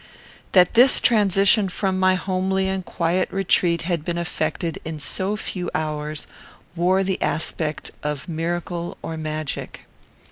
That 0.53 0.73
this 0.73 0.99
transition 0.99 1.69
from 1.69 1.99
my 1.99 2.15
homely 2.15 2.67
and 2.67 2.83
quiet 2.83 3.29
retreat 3.31 3.83
had 3.83 4.03
been 4.03 4.17
effected 4.17 4.79
in 4.83 4.99
so 4.99 5.37
few 5.37 5.69
hours 5.75 6.25
wore 6.75 7.03
the 7.03 7.21
aspect 7.21 7.91
of 8.01 8.27
miracle 8.27 8.97
or 9.03 9.15
magic. 9.15 9.81